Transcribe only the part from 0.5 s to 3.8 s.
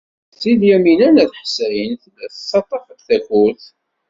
Lyamina n At Ḥsayen tella tettaḍḍaf-d takurt.